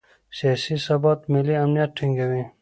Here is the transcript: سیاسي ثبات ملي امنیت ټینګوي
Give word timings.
سیاسي 0.37 0.75
ثبات 0.85 1.19
ملي 1.33 1.55
امنیت 1.63 1.91
ټینګوي 1.97 2.43